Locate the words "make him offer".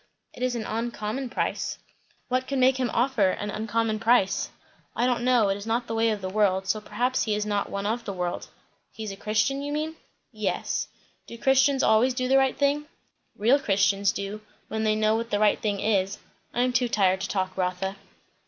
2.57-3.29